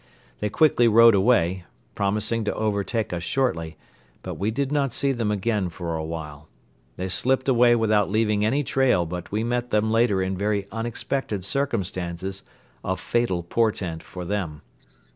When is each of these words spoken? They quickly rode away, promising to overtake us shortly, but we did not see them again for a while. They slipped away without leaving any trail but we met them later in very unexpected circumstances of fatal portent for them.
They 0.39 0.49
quickly 0.49 0.87
rode 0.87 1.13
away, 1.13 1.65
promising 1.93 2.43
to 2.45 2.55
overtake 2.55 3.13
us 3.13 3.21
shortly, 3.21 3.77
but 4.23 4.33
we 4.33 4.49
did 4.49 4.71
not 4.71 4.93
see 4.93 5.11
them 5.11 5.29
again 5.29 5.69
for 5.69 5.95
a 5.95 6.03
while. 6.03 6.47
They 6.97 7.07
slipped 7.07 7.47
away 7.47 7.75
without 7.75 8.09
leaving 8.09 8.43
any 8.43 8.63
trail 8.63 9.05
but 9.05 9.31
we 9.31 9.43
met 9.43 9.69
them 9.69 9.91
later 9.91 10.19
in 10.19 10.35
very 10.35 10.65
unexpected 10.71 11.45
circumstances 11.45 12.41
of 12.83 12.99
fatal 12.99 13.43
portent 13.43 14.01
for 14.01 14.25
them. 14.25 14.63